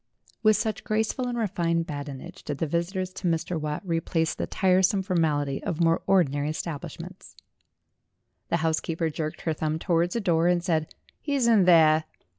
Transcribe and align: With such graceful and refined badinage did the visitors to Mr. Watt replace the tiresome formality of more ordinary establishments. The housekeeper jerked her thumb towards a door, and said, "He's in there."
With 0.41 0.57
such 0.57 0.83
graceful 0.83 1.27
and 1.27 1.37
refined 1.37 1.85
badinage 1.85 2.41
did 2.41 2.57
the 2.57 2.65
visitors 2.65 3.13
to 3.13 3.27
Mr. 3.27 3.61
Watt 3.61 3.83
replace 3.87 4.33
the 4.33 4.47
tiresome 4.47 5.03
formality 5.03 5.61
of 5.63 5.79
more 5.79 6.01
ordinary 6.07 6.49
establishments. 6.49 7.35
The 8.49 8.57
housekeeper 8.65 9.11
jerked 9.11 9.41
her 9.41 9.53
thumb 9.53 9.77
towards 9.77 10.15
a 10.15 10.19
door, 10.19 10.47
and 10.47 10.63
said, 10.63 10.95
"He's 11.21 11.45
in 11.45 11.65
there." 11.65 12.05